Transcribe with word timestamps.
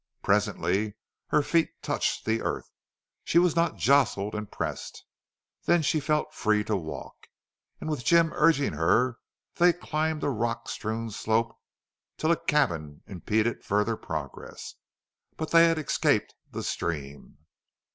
Presently 0.23 0.95
her 1.27 1.43
feet 1.43 1.79
touched 1.83 2.25
the 2.25 2.41
earth; 2.41 2.71
she 3.23 3.37
was 3.37 3.55
not 3.55 3.77
jostled 3.77 4.33
and 4.33 4.49
pressed; 4.51 5.05
then 5.65 5.83
she 5.83 5.99
felt 5.99 6.33
free 6.33 6.63
to 6.63 6.75
walk; 6.75 7.27
and 7.79 7.87
with 7.87 8.03
Jim 8.03 8.31
urging 8.33 8.73
her 8.73 9.19
they 9.57 9.71
climbed 9.71 10.23
a 10.23 10.29
rock 10.31 10.67
strewn 10.69 11.11
slope 11.11 11.55
till 12.17 12.31
a 12.31 12.45
cabin 12.47 13.03
impeded 13.05 13.63
further 13.63 13.95
progress. 13.95 14.73
But 15.37 15.51
they 15.51 15.67
had 15.67 15.77
escaped 15.77 16.33
the 16.49 16.63
stream. 16.63 17.37